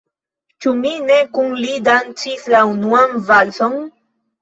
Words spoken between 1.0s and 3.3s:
ne kun li dancis la unuan